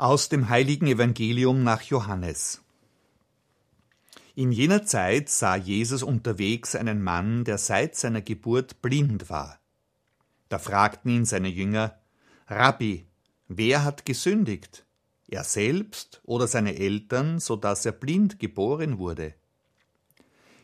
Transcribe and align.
Aus 0.00 0.28
dem 0.28 0.48
heiligen 0.48 0.86
Evangelium 0.86 1.64
nach 1.64 1.82
Johannes. 1.82 2.62
In 4.36 4.52
jener 4.52 4.86
Zeit 4.86 5.28
sah 5.28 5.56
Jesus 5.56 6.04
unterwegs 6.04 6.76
einen 6.76 7.02
Mann, 7.02 7.42
der 7.42 7.58
seit 7.58 7.96
seiner 7.96 8.22
Geburt 8.22 8.80
blind 8.80 9.28
war. 9.28 9.58
Da 10.48 10.60
fragten 10.60 11.10
ihn 11.10 11.24
seine 11.24 11.48
Jünger, 11.48 11.98
Rabbi, 12.46 13.06
wer 13.48 13.82
hat 13.82 14.04
gesündigt? 14.04 14.86
Er 15.26 15.42
selbst 15.42 16.20
oder 16.22 16.46
seine 16.46 16.76
Eltern, 16.76 17.40
so 17.40 17.56
dass 17.56 17.84
er 17.84 17.90
blind 17.90 18.38
geboren 18.38 18.98
wurde? 18.98 19.34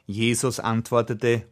Jesus 0.06 0.60
antwortete, 0.60 1.48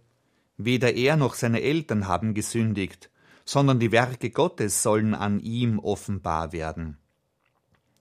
Weder 0.56 0.94
er 0.94 1.16
noch 1.16 1.34
seine 1.34 1.62
Eltern 1.62 2.06
haben 2.06 2.32
gesündigt, 2.32 3.10
sondern 3.44 3.80
die 3.80 3.90
Werke 3.90 4.30
Gottes 4.30 4.84
sollen 4.84 5.14
an 5.16 5.40
ihm 5.40 5.80
offenbar 5.80 6.52
werden. 6.52 7.01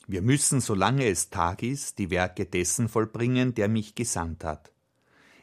Wir 0.07 0.21
müssen, 0.21 0.61
solange 0.61 1.07
es 1.07 1.29
Tag 1.29 1.63
ist, 1.63 1.99
die 1.99 2.09
Werke 2.09 2.45
dessen 2.45 2.89
vollbringen, 2.89 3.53
der 3.53 3.67
mich 3.67 3.95
gesandt 3.95 4.43
hat. 4.43 4.71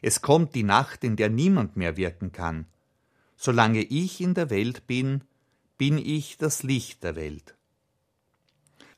Es 0.01 0.21
kommt 0.21 0.55
die 0.55 0.63
Nacht, 0.63 1.03
in 1.03 1.15
der 1.15 1.29
niemand 1.29 1.75
mehr 1.75 1.97
wirken 1.97 2.31
kann. 2.31 2.65
Solange 3.35 3.81
ich 3.81 4.21
in 4.21 4.33
der 4.33 4.49
Welt 4.49 4.87
bin, 4.87 5.23
bin 5.77 5.97
ich 5.97 6.37
das 6.37 6.63
Licht 6.63 7.03
der 7.03 7.15
Welt. 7.15 7.55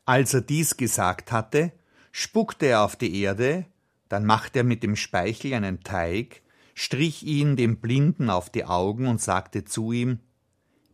Als 0.06 0.34
er 0.34 0.42
dies 0.42 0.78
gesagt 0.78 1.32
hatte, 1.32 1.72
spuckte 2.12 2.66
er 2.66 2.84
auf 2.84 2.96
die 2.96 3.22
Erde, 3.22 3.66
dann 4.10 4.26
machte 4.26 4.60
er 4.60 4.64
mit 4.64 4.84
dem 4.84 4.96
Speichel 4.96 5.54
einen 5.54 5.84
Teig, 5.84 6.42
strich 6.74 7.24
ihn 7.24 7.56
dem 7.56 7.78
Blinden 7.78 8.30
auf 8.30 8.50
die 8.50 8.66
Augen 8.66 9.08
und 9.08 9.22
sagte 9.22 9.64
zu 9.64 9.92
ihm, 9.92 10.20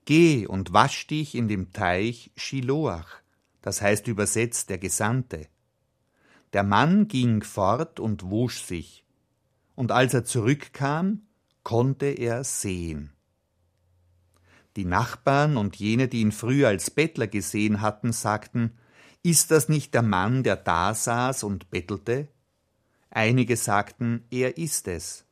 Geh 0.05 0.45
und 0.45 0.71
wasch 0.71 1.07
dich 1.07 1.35
in 1.35 1.47
dem 1.47 1.73
Teich 1.73 2.31
Shiloach, 2.37 3.21
das 3.61 3.81
heißt 3.81 4.07
übersetzt 4.07 4.69
der 4.69 4.77
Gesandte. 4.77 5.47
Der 6.53 6.63
Mann 6.63 7.07
ging 7.07 7.43
fort 7.43 7.99
und 7.99 8.29
wusch 8.29 8.61
sich, 8.61 9.05
und 9.75 9.91
als 9.91 10.13
er 10.13 10.23
zurückkam, 10.23 11.23
konnte 11.63 12.07
er 12.07 12.43
sehen. 12.43 13.11
Die 14.75 14.85
Nachbarn 14.85 15.57
und 15.57 15.75
jene, 15.75 16.07
die 16.07 16.21
ihn 16.21 16.31
früher 16.31 16.67
als 16.67 16.91
Bettler 16.91 17.27
gesehen 17.27 17.81
hatten, 17.81 18.13
sagten, 18.13 18.77
Ist 19.23 19.51
das 19.51 19.69
nicht 19.69 19.93
der 19.93 20.03
Mann, 20.03 20.43
der 20.43 20.55
da 20.55 20.93
saß 20.93 21.43
und 21.43 21.69
bettelte? 21.71 22.27
Einige 23.09 23.57
sagten, 23.57 24.25
er 24.29 24.57
ist 24.57 24.87
es. 24.87 25.25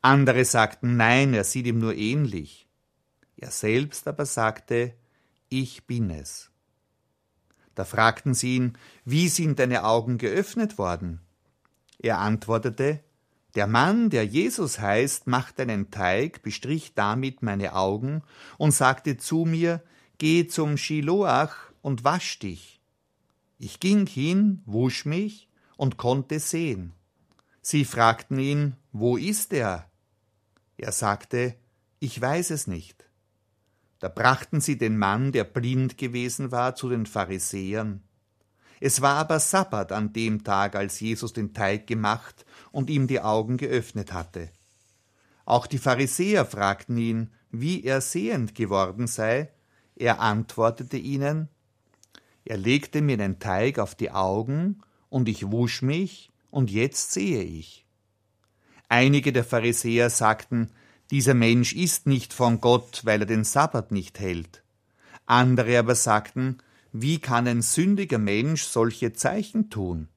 Andere 0.00 0.44
sagten, 0.44 0.96
nein, 0.96 1.34
er 1.34 1.44
sieht 1.44 1.66
ihm 1.66 1.78
nur 1.78 1.94
ähnlich. 1.94 2.68
Er 3.36 3.50
selbst 3.50 4.08
aber 4.08 4.24
sagte, 4.24 4.94
ich 5.48 5.86
bin 5.86 6.10
es. 6.10 6.51
Da 7.74 7.84
fragten 7.84 8.34
sie 8.34 8.56
ihn, 8.56 8.78
wie 9.04 9.28
sind 9.28 9.58
deine 9.58 9.84
Augen 9.84 10.18
geöffnet 10.18 10.78
worden? 10.78 11.20
Er 11.98 12.18
antwortete, 12.18 13.00
der 13.54 13.66
Mann, 13.66 14.08
der 14.08 14.24
Jesus 14.24 14.78
heißt, 14.78 15.26
machte 15.26 15.62
einen 15.62 15.90
Teig, 15.90 16.42
bestrich 16.42 16.94
damit 16.94 17.42
meine 17.42 17.74
Augen 17.74 18.22
und 18.56 18.72
sagte 18.72 19.18
zu 19.18 19.44
mir, 19.44 19.82
geh 20.18 20.46
zum 20.46 20.76
Shiloach 20.76 21.72
und 21.82 22.04
wasch 22.04 22.38
dich. 22.38 22.80
Ich 23.58 23.78
ging 23.78 24.06
hin, 24.06 24.62
wusch 24.64 25.04
mich 25.04 25.48
und 25.76 25.96
konnte 25.96 26.40
sehen. 26.40 26.92
Sie 27.60 27.84
fragten 27.84 28.38
ihn, 28.38 28.76
wo 28.90 29.16
ist 29.16 29.52
er? 29.52 29.88
Er 30.76 30.92
sagte, 30.92 31.54
ich 32.00 32.20
weiß 32.20 32.50
es 32.50 32.66
nicht. 32.66 33.04
Da 34.02 34.08
brachten 34.08 34.60
sie 34.60 34.76
den 34.76 34.98
Mann, 34.98 35.30
der 35.30 35.44
blind 35.44 35.96
gewesen 35.96 36.50
war, 36.50 36.74
zu 36.74 36.88
den 36.88 37.06
Pharisäern. 37.06 38.02
Es 38.80 39.00
war 39.00 39.14
aber 39.14 39.38
Sabbat 39.38 39.92
an 39.92 40.12
dem 40.12 40.42
Tag, 40.42 40.74
als 40.74 40.98
Jesus 40.98 41.32
den 41.32 41.54
Teig 41.54 41.86
gemacht 41.86 42.44
und 42.72 42.90
ihm 42.90 43.06
die 43.06 43.20
Augen 43.20 43.58
geöffnet 43.58 44.12
hatte. 44.12 44.50
Auch 45.44 45.68
die 45.68 45.78
Pharisäer 45.78 46.44
fragten 46.44 46.96
ihn, 46.96 47.30
wie 47.52 47.84
er 47.84 48.00
sehend 48.00 48.56
geworden 48.56 49.06
sei. 49.06 49.52
Er 49.94 50.18
antwortete 50.18 50.96
ihnen, 50.96 51.48
er 52.44 52.56
legte 52.56 53.02
mir 53.02 53.18
den 53.18 53.38
Teig 53.38 53.78
auf 53.78 53.94
die 53.94 54.10
Augen, 54.10 54.82
und 55.10 55.28
ich 55.28 55.52
wusch 55.52 55.80
mich, 55.80 56.32
und 56.50 56.72
jetzt 56.72 57.12
sehe 57.12 57.44
ich. 57.44 57.86
Einige 58.88 59.32
der 59.32 59.44
Pharisäer 59.44 60.10
sagten, 60.10 60.72
dieser 61.12 61.34
Mensch 61.34 61.74
ist 61.74 62.06
nicht 62.06 62.32
von 62.32 62.62
Gott, 62.62 63.02
weil 63.04 63.20
er 63.20 63.26
den 63.26 63.44
Sabbat 63.44 63.92
nicht 63.92 64.18
hält. 64.18 64.62
Andere 65.26 65.78
aber 65.78 65.94
sagten, 65.94 66.56
wie 66.90 67.18
kann 67.18 67.46
ein 67.46 67.60
sündiger 67.60 68.16
Mensch 68.16 68.62
solche 68.62 69.12
Zeichen 69.12 69.68
tun? 69.68 70.08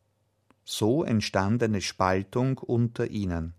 So 0.63 1.03
entstand 1.03 1.61
eine 1.61 1.81
Spaltung 1.81 2.59
unter 2.59 3.07
ihnen. 3.11 3.53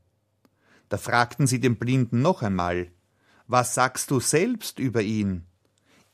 Da 0.88 0.96
fragten 0.96 1.46
sie 1.46 1.60
den 1.60 1.76
Blinden 1.76 2.22
noch 2.22 2.40
einmal, 2.40 2.90
was 3.46 3.74
sagst 3.74 4.10
du 4.10 4.18
selbst 4.18 4.78
über 4.78 5.02
ihn? 5.02 5.44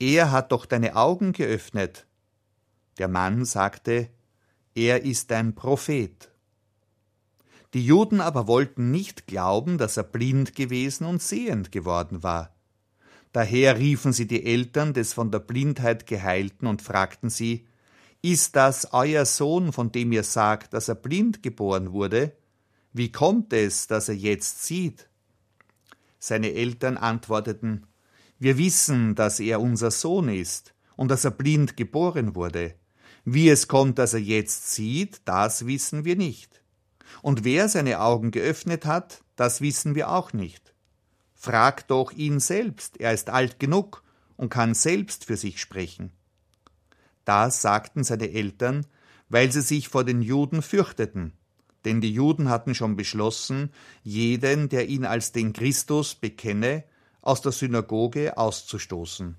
Er 0.01 0.33
hat 0.33 0.51
doch 0.51 0.67
deine 0.67 0.97
Augen 0.97 1.33
geöffnet. 1.33 2.05
Der 2.99 3.07
Mann 3.07 3.45
sagte, 3.45 4.09
er 4.75 5.05
ist 5.05 5.31
ein 5.31 5.55
Prophet. 5.55 6.32
Die 7.75 7.85
Juden 7.85 8.21
aber 8.21 8.47
wollten 8.47 8.91
nicht 8.91 9.27
glauben, 9.27 9.79
dass 9.79 9.97
er 9.97 10.03
blind 10.03 10.55
gewesen 10.55 11.07
und 11.07 11.23
sehend 11.23 11.73
geworden 11.73 12.23
war. 12.23 12.55
Daher 13.33 13.79
riefen 13.79 14.13
sie 14.13 14.27
die 14.27 14.45
Eltern 14.45 14.93
des 14.93 15.15
von 15.15 15.31
der 15.31 15.39
Blindheit 15.39 16.07
geheilten 16.07 16.67
und 16.67 16.83
fragten 16.83 17.31
sie, 17.31 17.67
Ist 18.21 18.57
das 18.57 18.93
euer 18.93 19.25
Sohn, 19.25 19.73
von 19.73 19.91
dem 19.91 20.13
ihr 20.13 20.23
sagt, 20.23 20.75
dass 20.75 20.89
er 20.89 20.97
blind 20.97 21.43
geboren 21.43 21.93
wurde? 21.93 22.37
Wie 22.93 23.11
kommt 23.11 23.55
es, 23.55 23.87
dass 23.87 24.11
er 24.11 24.17
jetzt 24.17 24.65
sieht? 24.65 25.09
Seine 26.19 26.53
Eltern 26.53 26.99
antworteten, 26.99 27.87
Wir 28.39 28.59
wissen, 28.59 29.15
dass 29.15 29.41
er 29.41 29.63
unser 29.63 29.91
Sohn 29.91 30.29
ist 30.29 30.75
und 30.95 31.11
dass 31.11 31.25
er 31.25 31.31
blind 31.31 31.79
geboren 31.79 32.35
wurde. 32.35 32.75
Wie 33.25 33.49
es 33.49 33.67
kommt, 33.67 33.99
dass 33.99 34.13
er 34.13 34.21
jetzt 34.21 34.73
sieht, 34.73 35.23
das 35.25 35.67
wissen 35.67 36.05
wir 36.05 36.17
nicht. 36.17 36.62
Und 37.21 37.45
wer 37.45 37.69
seine 37.69 38.01
Augen 38.01 38.31
geöffnet 38.31 38.87
hat, 38.87 39.23
das 39.37 39.61
wissen 39.61 39.95
wir 39.95 40.11
auch 40.11 40.33
nicht. 40.33 40.75
Frag 41.35 41.89
doch 41.89 42.13
ihn 42.13 42.41
selbst, 42.41 43.01
er 43.01 43.13
ist 43.13 43.29
alt 43.29 43.59
genug 43.59 44.03
und 44.37 44.49
kann 44.49 44.75
selbst 44.75 45.25
für 45.25 45.37
sich 45.37 45.61
sprechen. 45.61 46.13
Das 47.25 47.63
sagten 47.63 48.05
seine 48.05 48.31
Eltern, 48.31 48.87
weil 49.29 49.51
sie 49.51 49.63
sich 49.63 49.89
vor 49.89 50.05
den 50.05 50.23
Juden 50.23 50.63
fürchteten, 50.63 51.33
denn 51.85 52.01
die 52.01 52.13
Juden 52.13 52.49
hatten 52.49 52.75
schon 52.75 52.97
beschlossen, 52.97 53.73
jeden, 54.03 54.69
der 54.69 54.89
ihn 54.89 55.05
als 55.05 55.33
den 55.33 55.53
Christus 55.53 56.15
bekenne, 56.15 56.85
aus 57.21 57.41
der 57.41 57.53
Synagoge 57.53 58.37
auszustoßen. 58.37 59.37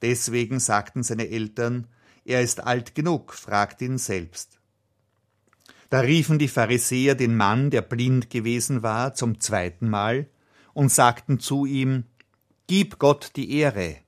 Deswegen 0.00 0.60
sagten 0.60 1.02
seine 1.02 1.28
Eltern, 1.28 1.86
er 2.24 2.42
ist 2.42 2.62
alt 2.62 2.94
genug, 2.94 3.32
fragt 3.34 3.80
ihn 3.82 3.98
selbst. 3.98 4.60
Da 5.92 6.00
riefen 6.00 6.38
die 6.38 6.48
Pharisäer 6.48 7.14
den 7.14 7.36
Mann, 7.36 7.68
der 7.68 7.82
blind 7.82 8.30
gewesen 8.30 8.82
war, 8.82 9.12
zum 9.12 9.40
zweiten 9.40 9.90
Mal 9.90 10.26
und 10.72 10.90
sagten 10.90 11.38
zu 11.38 11.66
ihm, 11.66 12.04
Gib 12.66 12.98
Gott 12.98 13.32
die 13.36 13.58
Ehre. 13.58 13.98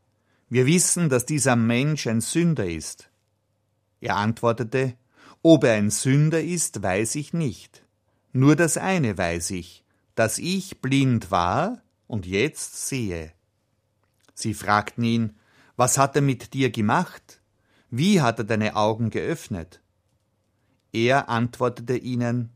Wir 0.48 0.64
wissen, 0.64 1.10
dass 1.10 1.26
dieser 1.26 1.56
Mensch 1.56 2.06
ein 2.06 2.22
Sünder 2.22 2.66
ist. 2.66 3.10
Er 4.00 4.16
antwortete, 4.16 4.94
Ob 5.42 5.64
er 5.64 5.74
ein 5.74 5.90
Sünder 5.90 6.42
ist, 6.42 6.82
weiß 6.82 7.16
ich 7.16 7.34
nicht. 7.34 7.84
Nur 8.32 8.56
das 8.56 8.78
eine 8.78 9.18
weiß 9.18 9.50
ich, 9.50 9.84
dass 10.14 10.38
ich 10.38 10.80
blind 10.80 11.30
war 11.30 11.82
und 12.06 12.24
jetzt 12.24 12.88
sehe. 12.88 13.30
Sie 14.32 14.54
fragten 14.54 15.04
ihn, 15.04 15.36
Was 15.76 15.98
hat 15.98 16.16
er 16.16 16.22
mit 16.22 16.54
dir 16.54 16.70
gemacht? 16.70 17.42
Wie 17.90 18.22
hat 18.22 18.38
er 18.38 18.46
deine 18.46 18.74
Augen 18.74 19.10
geöffnet? 19.10 19.82
Er 20.94 21.28
antwortete 21.28 21.96
ihnen, 21.96 22.50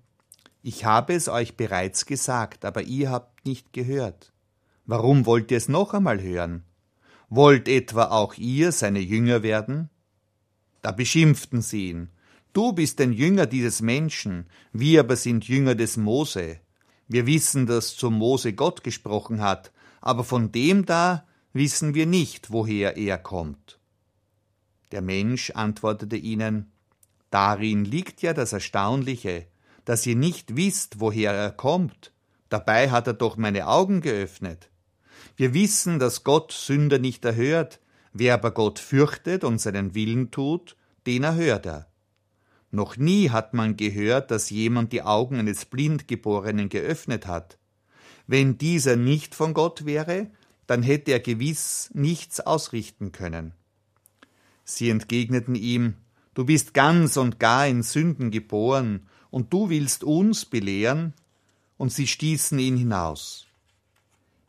Ich 0.63 0.85
habe 0.85 1.13
es 1.13 1.29
euch 1.29 1.57
bereits 1.57 2.07
gesagt, 2.07 2.65
aber 2.65 2.83
ihr 2.83 3.11
habt 3.11 3.45
nicht 3.45 3.73
gehört. 3.73 4.33
Warum 4.87 5.27
wollt 5.27 5.51
ihr 5.51 5.57
es 5.57 5.69
noch 5.69 5.93
einmal 5.93 6.23
hören? 6.23 6.63
Wollt 7.29 7.67
etwa 7.67 8.05
auch 8.05 8.35
ihr 8.35 8.71
seine 8.71 9.01
Jünger 9.01 9.43
werden? 9.43 9.91
Da 10.83 10.93
beschimpften 10.93 11.63
sie 11.63 11.89
ihn. 11.89 12.11
Du 12.53 12.73
bist 12.73 13.01
ein 13.01 13.13
Jünger 13.13 13.47
dieses 13.47 13.83
Menschen, 13.83 14.47
wir 14.73 15.01
aber 15.01 15.17
sind 15.17 15.49
Jünger 15.49 15.75
des 15.75 15.97
Mose. 15.97 16.61
Wir 17.09 17.27
wissen, 17.27 17.67
dass 17.67 17.97
zu 17.97 18.09
Mose 18.09 18.53
Gott 18.53 18.85
gesprochen 18.85 19.41
hat, 19.41 19.73
aber 20.01 20.23
von 20.23 20.53
dem 20.53 20.87
da 20.87 21.27
wissen 21.53 21.95
wir 21.95 22.07
nicht, 22.07 22.53
woher 22.53 22.97
er 22.97 23.19
kommt. 23.19 23.81
Der 24.93 25.03
Mensch 25.03 25.51
antwortete 25.51 26.17
ihnen, 26.17 26.71
Darin 27.31 27.85
liegt 27.85 28.23
ja 28.23 28.33
das 28.33 28.53
Erstaunliche, 28.53 29.47
dass 29.85 30.07
ihr 30.07 30.17
nicht 30.17 30.57
wisst, 30.57 31.01
woher 31.01 31.33
er 31.33 31.51
kommt. 31.51 32.13
Dabei 32.49 32.91
hat 32.91 33.07
er 33.07 33.15
doch 33.15 33.37
meine 33.37 33.67
Augen 33.67 34.01
geöffnet. 34.01 34.71
Wir 35.37 35.55
wissen, 35.55 35.99
dass 35.99 36.25
Gott 36.25 36.53
Sünder 36.53 36.99
nicht 36.99 37.25
erhört, 37.25 37.81
wer 38.13 38.35
aber 38.35 38.51
Gott 38.51 38.79
fürchtet 38.79 39.45
und 39.45 39.61
seinen 39.61 39.95
Willen 39.95 40.31
tut, 40.31 40.77
den 41.07 41.25
erhört 41.25 41.67
er. 41.67 41.89
Noch 42.71 42.97
nie 42.97 43.31
hat 43.31 43.55
man 43.55 43.77
gehört, 43.77 44.31
dass 44.31 44.51
jemand 44.51 44.93
die 44.93 45.03
Augen 45.03 45.39
eines 45.39 45.65
Blindgeborenen 45.65 46.69
geöffnet 46.69 47.27
hat. 47.27 47.59
Wenn 48.27 48.59
dieser 48.59 48.97
nicht 48.97 49.35
von 49.35 49.55
Gott 49.55 49.87
wäre, 49.87 50.31
dann 50.67 50.83
hätte 50.83 51.13
er 51.13 51.21
gewiss 51.21 51.91
nichts 51.95 52.41
ausrichten 52.41 53.11
können. 53.11 53.55
Sie 54.65 54.91
entgegneten 54.91 55.55
ihm, 55.55 55.95
Du 56.39 56.45
bist 56.45 56.73
ganz 56.73 57.17
und 57.17 57.41
gar 57.41 57.67
in 57.67 57.83
Sünden 57.83 58.31
geboren, 58.31 59.09
und 59.33 59.53
du 59.53 59.71
willst 59.71 60.05
uns 60.05 60.45
belehren? 60.45 61.13
Und 61.77 61.93
sie 61.93 62.07
stießen 62.07 62.61
ihn 62.61 62.77
hinaus. 62.77 63.49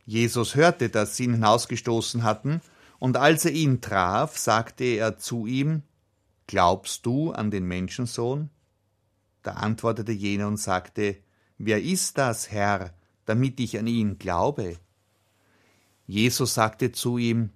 Jesus 0.05 0.53
hörte, 0.53 0.89
dass 0.89 1.17
sie 1.17 1.23
ihn 1.23 1.33
hinausgestoßen 1.33 2.21
hatten, 2.21 2.61
und 2.99 3.17
als 3.17 3.45
er 3.45 3.53
ihn 3.53 3.81
traf, 3.81 4.37
sagte 4.37 4.83
er 4.83 5.17
zu 5.17 5.47
ihm, 5.47 5.81
Glaubst 6.45 7.07
du 7.07 7.31
an 7.31 7.49
den 7.49 7.65
Menschensohn? 7.65 8.51
Da 9.41 9.53
antwortete 9.53 10.11
jener 10.11 10.47
und 10.47 10.57
sagte, 10.57 11.17
Wer 11.57 11.81
ist 11.81 12.19
das, 12.19 12.51
Herr, 12.51 12.93
damit 13.25 13.59
ich 13.59 13.79
an 13.79 13.87
ihn 13.87 14.19
glaube? 14.19 14.77
Jesus 16.05 16.53
sagte 16.53 16.91
zu 16.91 17.17
ihm, 17.17 17.49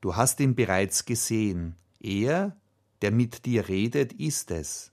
Du 0.00 0.14
hast 0.14 0.38
ihn 0.38 0.54
bereits 0.54 1.06
gesehen, 1.06 1.74
er, 1.98 2.56
der 3.04 3.10
mit 3.10 3.44
dir 3.44 3.68
redet, 3.68 4.14
ist 4.14 4.50
es. 4.50 4.90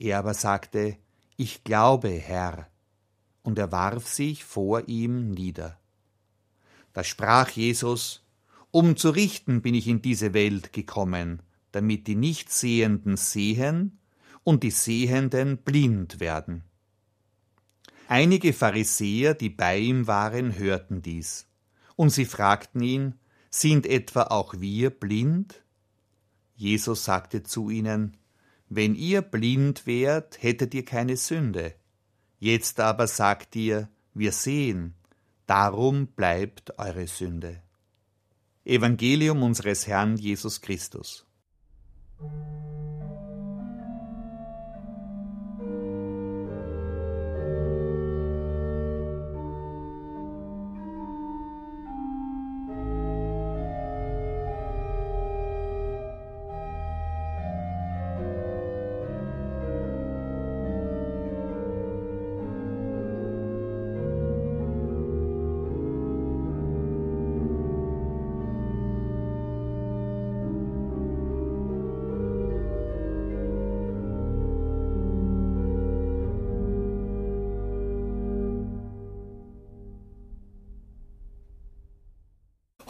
Er 0.00 0.18
aber 0.18 0.34
sagte, 0.34 0.96
Ich 1.36 1.62
glaube, 1.62 2.08
Herr, 2.08 2.68
und 3.44 3.56
er 3.56 3.70
warf 3.70 4.08
sich 4.08 4.42
vor 4.42 4.88
ihm 4.88 5.30
nieder. 5.30 5.78
Da 6.92 7.04
sprach 7.04 7.50
Jesus, 7.50 8.26
Um 8.72 8.96
zu 8.96 9.10
richten 9.10 9.62
bin 9.62 9.76
ich 9.76 9.86
in 9.86 10.02
diese 10.02 10.34
Welt 10.34 10.72
gekommen, 10.72 11.40
damit 11.70 12.08
die 12.08 12.16
Nichtsehenden 12.16 13.16
sehen 13.16 14.00
und 14.42 14.64
die 14.64 14.72
Sehenden 14.72 15.58
blind 15.58 16.18
werden. 16.18 16.64
Einige 18.08 18.52
Pharisäer, 18.52 19.34
die 19.34 19.50
bei 19.50 19.78
ihm 19.78 20.08
waren, 20.08 20.58
hörten 20.58 21.00
dies, 21.00 21.46
und 21.94 22.10
sie 22.10 22.24
fragten 22.24 22.82
ihn, 22.82 23.14
sind 23.50 23.86
etwa 23.86 24.24
auch 24.24 24.54
wir 24.58 24.90
blind? 24.90 25.62
Jesus 26.58 27.04
sagte 27.04 27.44
zu 27.44 27.70
ihnen, 27.70 28.16
Wenn 28.68 28.96
ihr 28.96 29.22
blind 29.22 29.86
wärt, 29.86 30.42
hättet 30.42 30.74
ihr 30.74 30.84
keine 30.84 31.16
Sünde. 31.16 31.72
Jetzt 32.40 32.80
aber 32.80 33.06
sagt 33.06 33.54
ihr, 33.54 33.88
wir 34.12 34.32
sehen, 34.32 34.94
darum 35.46 36.08
bleibt 36.08 36.76
eure 36.76 37.06
Sünde. 37.06 37.62
Evangelium 38.64 39.44
unseres 39.44 39.86
Herrn 39.86 40.16
Jesus 40.16 40.60
Christus. 40.60 41.24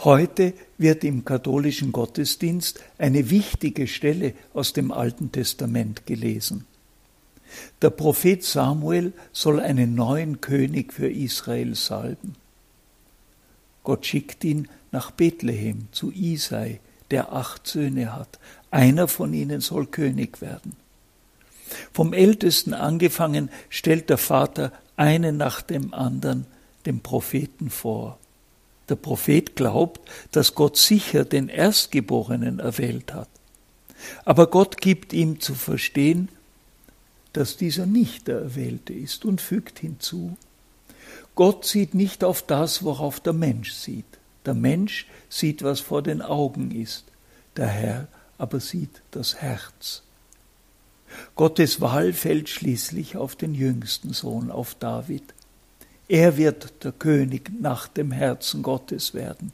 Heute 0.05 0.53
wird 0.77 1.03
im 1.03 1.25
katholischen 1.25 1.91
Gottesdienst 1.91 2.79
eine 2.97 3.29
wichtige 3.29 3.85
Stelle 3.85 4.33
aus 4.53 4.71
dem 4.71 4.93
Alten 4.93 5.33
Testament 5.33 6.05
gelesen. 6.05 6.65
Der 7.81 7.89
Prophet 7.89 8.41
Samuel 8.41 9.11
soll 9.33 9.59
einen 9.59 9.95
neuen 9.95 10.39
König 10.39 10.93
für 10.93 11.09
Israel 11.11 11.75
salben. 11.75 12.35
Gott 13.83 14.05
schickt 14.05 14.45
ihn 14.45 14.69
nach 14.93 15.11
Bethlehem 15.11 15.89
zu 15.91 16.13
Isai, 16.13 16.79
der 17.11 17.33
acht 17.33 17.67
Söhne 17.67 18.15
hat. 18.15 18.39
Einer 18.71 19.09
von 19.09 19.33
ihnen 19.33 19.59
soll 19.59 19.85
König 19.87 20.39
werden. 20.39 20.77
Vom 21.91 22.13
Ältesten 22.13 22.73
angefangen 22.73 23.49
stellt 23.67 24.09
der 24.09 24.17
Vater 24.17 24.71
einen 24.95 25.35
nach 25.35 25.61
dem 25.61 25.93
anderen 25.93 26.45
dem 26.85 27.01
Propheten 27.01 27.69
vor. 27.69 28.17
Der 28.89 28.95
Prophet 28.95 29.55
glaubt, 29.55 30.01
dass 30.31 30.55
Gott 30.55 30.77
sicher 30.77 31.25
den 31.25 31.47
Erstgeborenen 31.47 32.59
erwählt 32.59 33.13
hat. 33.13 33.29
Aber 34.25 34.47
Gott 34.47 34.77
gibt 34.77 35.13
ihm 35.13 35.39
zu 35.39 35.53
verstehen, 35.55 36.29
dass 37.33 37.57
dieser 37.57 37.85
nicht 37.85 38.27
der 38.27 38.39
Erwählte 38.39 38.93
ist 38.93 39.25
und 39.25 39.41
fügt 39.41 39.79
hinzu, 39.79 40.35
Gott 41.35 41.65
sieht 41.65 41.93
nicht 41.93 42.23
auf 42.23 42.41
das, 42.41 42.83
worauf 42.83 43.19
der 43.21 43.33
Mensch 43.33 43.71
sieht. 43.71 44.05
Der 44.45 44.53
Mensch 44.53 45.07
sieht, 45.29 45.63
was 45.63 45.79
vor 45.79 46.01
den 46.01 46.21
Augen 46.21 46.71
ist, 46.71 47.05
der 47.55 47.67
Herr 47.67 48.07
aber 48.37 48.59
sieht 48.59 49.01
das 49.11 49.35
Herz. 49.35 50.01
Gottes 51.35 51.81
Wahl 51.81 52.13
fällt 52.13 52.49
schließlich 52.49 53.17
auf 53.17 53.35
den 53.35 53.53
jüngsten 53.53 54.13
Sohn, 54.13 54.51
auf 54.51 54.75
David. 54.75 55.23
Er 56.09 56.37
wird 56.37 56.83
der 56.83 56.91
König 56.91 57.51
nach 57.61 57.87
dem 57.87 58.11
Herzen 58.11 58.63
Gottes 58.63 59.13
werden. 59.13 59.51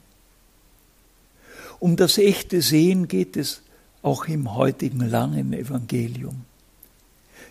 Um 1.78 1.96
das 1.96 2.16
echte 2.16 2.62
Sehen 2.62 3.08
geht 3.08 3.36
es 3.36 3.60
auch 4.02 4.24
im 4.24 4.54
heutigen 4.54 5.06
langen 5.06 5.52
Evangelium. 5.52 6.46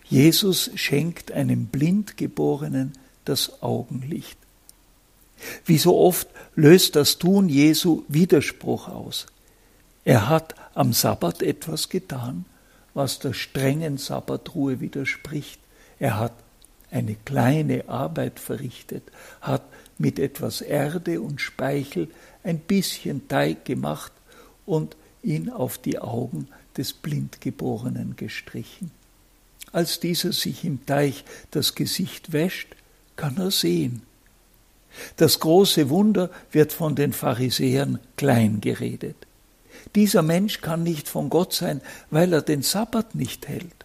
Jesus 0.09 0.71
schenkt 0.75 1.31
einem 1.31 1.67
Blindgeborenen 1.67 2.93
das 3.25 3.61
Augenlicht. 3.61 4.37
Wie 5.65 5.77
so 5.77 5.97
oft 5.97 6.27
löst 6.55 6.95
das 6.95 7.19
Tun 7.19 7.47
Jesu 7.47 8.03
Widerspruch 8.07 8.87
aus. 8.87 9.27
Er 10.03 10.29
hat 10.29 10.55
am 10.73 10.93
Sabbat 10.93 11.43
etwas 11.43 11.89
getan, 11.89 12.45
was 12.95 13.19
der 13.19 13.33
strengen 13.33 13.97
Sabbatruhe 13.97 14.79
widerspricht. 14.79 15.59
Er 15.99 16.17
hat 16.17 16.33
eine 16.91 17.15
kleine 17.15 17.89
Arbeit 17.89 18.39
verrichtet, 18.39 19.03
hat 19.41 19.63
mit 19.97 20.19
etwas 20.19 20.61
Erde 20.61 21.21
und 21.21 21.41
Speichel 21.41 22.09
ein 22.43 22.59
bisschen 22.59 23.27
Teig 23.27 23.65
gemacht 23.65 24.11
und 24.65 24.95
ihn 25.23 25.49
auf 25.49 25.77
die 25.77 25.99
Augen 25.99 26.47
des 26.77 26.93
Blindgeborenen 26.93 28.15
gestrichen. 28.15 28.91
Als 29.71 29.99
dieser 29.99 30.31
sich 30.31 30.63
im 30.63 30.85
Teich 30.85 31.25
das 31.51 31.75
Gesicht 31.75 32.31
wäscht, 32.31 32.75
kann 33.15 33.37
er 33.37 33.51
sehen. 33.51 34.03
Das 35.17 35.39
große 35.39 35.89
Wunder 35.89 36.29
wird 36.51 36.71
von 36.71 36.95
den 36.95 37.11
Pharisäern 37.11 37.99
klein 38.15 38.61
geredet. 38.61 39.17
Dieser 39.93 40.21
Mensch 40.21 40.61
kann 40.61 40.83
nicht 40.83 41.09
von 41.09 41.29
Gott 41.29 41.53
sein, 41.53 41.81
weil 42.09 42.33
er 42.33 42.41
den 42.41 42.61
Sabbat 42.61 43.15
nicht 43.15 43.47
hält. 43.47 43.84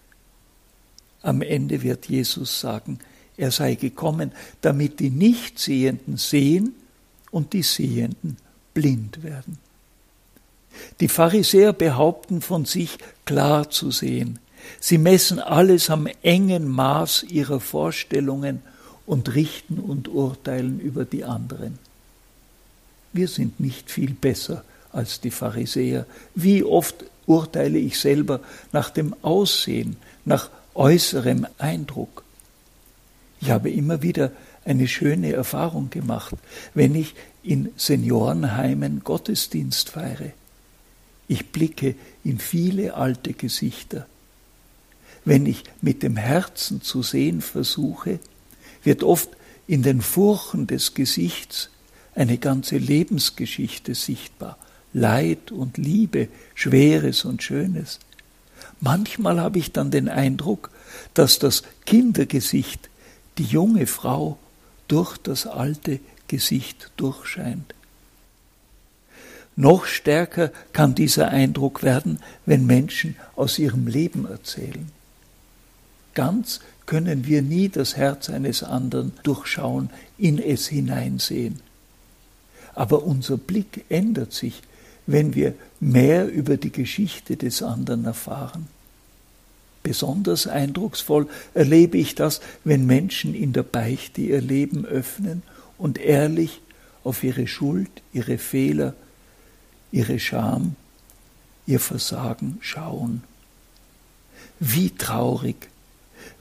Am 1.22 1.42
Ende 1.42 1.82
wird 1.82 2.06
Jesus 2.06 2.60
sagen, 2.60 2.98
er 3.36 3.50
sei 3.50 3.74
gekommen, 3.74 4.32
damit 4.60 5.00
die 5.00 5.10
Nichtsehenden 5.10 6.16
sehen 6.16 6.74
und 7.30 7.52
die 7.52 7.62
Sehenden 7.62 8.36
blind 8.74 9.22
werden. 9.22 9.58
Die 11.00 11.08
Pharisäer 11.08 11.72
behaupten 11.72 12.40
von 12.40 12.64
sich 12.64 12.98
klar 13.24 13.70
zu 13.70 13.90
sehen. 13.90 14.38
Sie 14.78 14.98
messen 14.98 15.38
alles 15.38 15.90
am 15.90 16.06
engen 16.22 16.68
Maß 16.68 17.24
ihrer 17.24 17.60
Vorstellungen 17.60 18.62
und 19.06 19.34
richten 19.34 19.78
und 19.78 20.08
urteilen 20.08 20.78
über 20.78 21.04
die 21.04 21.24
anderen. 21.24 21.78
Wir 23.12 23.26
sind 23.26 23.58
nicht 23.58 23.90
viel 23.90 24.12
besser 24.12 24.64
als 24.92 25.20
die 25.20 25.30
Pharisäer. 25.30 26.06
Wie 26.34 26.62
oft 26.62 27.04
urteile 27.26 27.78
ich 27.78 27.98
selber 27.98 28.40
nach 28.72 28.90
dem 28.90 29.14
Aussehen, 29.22 29.96
nach 30.24 30.50
äußerem 30.74 31.46
Eindruck. 31.58 32.24
Ich 33.40 33.50
habe 33.50 33.70
immer 33.70 34.02
wieder 34.02 34.32
eine 34.64 34.86
schöne 34.86 35.32
Erfahrung 35.32 35.90
gemacht, 35.90 36.34
wenn 36.74 36.94
ich 36.94 37.14
in 37.42 37.70
Seniorenheimen 37.76 39.00
Gottesdienst 39.02 39.90
feiere. 39.90 40.32
Ich 41.28 41.50
blicke 41.52 41.94
in 42.24 42.38
viele 42.38 42.94
alte 42.94 43.32
Gesichter. 43.32 44.06
Wenn 45.24 45.46
ich 45.46 45.64
mit 45.80 46.02
dem 46.02 46.16
Herzen 46.16 46.82
zu 46.82 47.02
sehen 47.02 47.40
versuche, 47.40 48.18
wird 48.82 49.02
oft 49.02 49.30
in 49.66 49.82
den 49.82 50.00
Furchen 50.00 50.66
des 50.66 50.94
Gesichts 50.94 51.70
eine 52.14 52.38
ganze 52.38 52.76
Lebensgeschichte 52.76 53.94
sichtbar, 53.94 54.58
Leid 54.92 55.52
und 55.52 55.78
Liebe, 55.78 56.28
Schweres 56.54 57.24
und 57.24 57.42
Schönes. 57.42 58.00
Manchmal 58.80 59.40
habe 59.40 59.58
ich 59.58 59.72
dann 59.72 59.90
den 59.90 60.08
Eindruck, 60.08 60.70
dass 61.14 61.38
das 61.38 61.62
Kindergesicht 61.84 62.88
die 63.38 63.44
junge 63.44 63.86
Frau 63.86 64.38
durch 64.88 65.18
das 65.18 65.46
alte 65.46 66.00
Gesicht 66.28 66.90
durchscheint. 66.96 67.74
Noch 69.56 69.84
stärker 69.84 70.50
kann 70.72 70.94
dieser 70.94 71.28
Eindruck 71.28 71.82
werden, 71.82 72.20
wenn 72.46 72.64
Menschen 72.66 73.16
aus 73.36 73.58
ihrem 73.58 73.86
Leben 73.86 74.26
erzählen. 74.26 74.90
Ganz 76.14 76.60
können 76.86 77.26
wir 77.26 77.42
nie 77.42 77.68
das 77.68 77.96
Herz 77.96 78.30
eines 78.30 78.62
anderen 78.62 79.12
durchschauen, 79.22 79.90
in 80.18 80.38
es 80.38 80.66
hineinsehen. 80.68 81.60
Aber 82.74 83.02
unser 83.02 83.36
Blick 83.36 83.84
ändert 83.88 84.32
sich, 84.32 84.62
wenn 85.06 85.34
wir 85.34 85.54
mehr 85.80 86.28
über 86.28 86.56
die 86.56 86.72
Geschichte 86.72 87.36
des 87.36 87.62
anderen 87.62 88.04
erfahren. 88.04 88.68
Besonders 89.82 90.46
eindrucksvoll 90.46 91.26
erlebe 91.54 91.96
ich 91.96 92.14
das, 92.14 92.40
wenn 92.64 92.84
Menschen 92.84 93.34
in 93.34 93.52
der 93.52 93.62
Beichte 93.62 94.20
ihr 94.20 94.40
Leben 94.40 94.84
öffnen 94.84 95.42
und 95.78 95.98
ehrlich 95.98 96.60
auf 97.02 97.24
ihre 97.24 97.46
Schuld, 97.46 97.90
ihre 98.12 98.36
Fehler, 98.36 98.94
ihre 99.90 100.18
Scham, 100.18 100.76
ihr 101.66 101.80
Versagen 101.80 102.58
schauen. 102.60 103.22
Wie 104.58 104.90
traurig, 104.90 105.68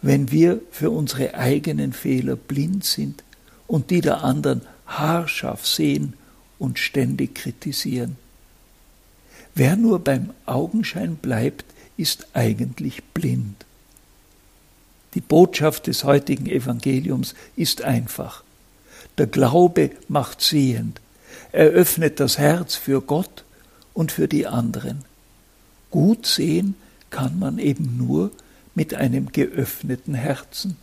wenn 0.02 0.32
wir 0.32 0.60
für 0.72 0.90
unsere 0.90 1.36
eigenen 1.36 1.94
Fehler 1.94 2.36
blind 2.36 2.84
sind 2.84 3.24
und 3.68 3.90
die 3.90 4.02
der 4.02 4.24
anderen 4.24 4.62
haarscharf 4.86 5.66
sehen 5.66 6.14
und 6.58 6.80
ständig 6.80 7.36
kritisieren. 7.36 8.18
Wer 9.60 9.76
nur 9.76 10.00
beim 10.00 10.30
Augenschein 10.46 11.18
bleibt, 11.18 11.66
ist 11.98 12.28
eigentlich 12.32 13.04
blind. 13.14 13.66
Die 15.16 15.20
Botschaft 15.20 15.88
des 15.88 16.06
heutigen 16.06 16.46
Evangeliums 16.46 17.36
ist 17.58 17.82
einfach. 17.82 18.46
Der 19.18 19.28
Glaube 19.28 19.92
macht 20.08 20.40
sehend, 20.40 21.02
er 21.52 21.66
öffnet 21.66 22.22
das 22.22 22.38
Herz 22.38 22.76
für 22.76 23.02
Gott 23.02 23.44
und 23.94 24.14
für 24.14 24.30
die 24.30 24.48
anderen. 24.48 25.04
Gut 25.92 26.26
sehen 26.26 26.76
kann 27.10 27.38
man 27.38 27.60
eben 27.60 27.98
nur 27.98 28.32
mit 28.76 28.94
einem 28.94 29.30
geöffneten 29.34 30.14
Herzen. 30.14 30.78